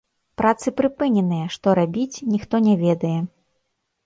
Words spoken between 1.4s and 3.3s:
што рабіць, ніхто не ведае.